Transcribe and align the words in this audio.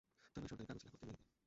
চলো 0.35 0.43
এই 0.43 0.49
সরকারি 0.51 0.67
কাগজ 0.67 0.81
লেখককে 0.85 1.05
মেরে 1.05 1.19
দেই। 1.19 1.31